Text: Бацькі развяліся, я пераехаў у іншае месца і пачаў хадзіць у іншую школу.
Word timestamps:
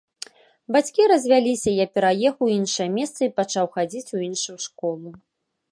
Бацькі 0.75 1.03
развяліся, 1.11 1.69
я 1.81 1.87
пераехаў 1.97 2.45
у 2.49 2.51
іншае 2.59 2.89
месца 2.97 3.19
і 3.27 3.33
пачаў 3.39 3.65
хадзіць 3.79 4.13
у 4.21 4.25
іншую 4.31 4.57
школу. 4.67 5.09